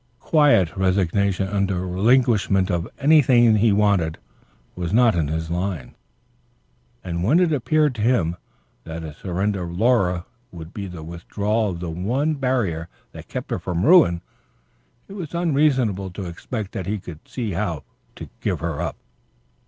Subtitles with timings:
[0.19, 4.17] Quiet resignation under relinquishment of any thing he wanted
[4.75, 5.93] was not in his line.
[7.03, 8.35] And when it appeared to him
[8.83, 13.51] that his surrender of Laura would be the withdrawal of the one barrier that kept
[13.51, 14.23] her from ruin,
[15.07, 17.83] it was unreasonable to expect that he could see how
[18.15, 18.95] to give her up.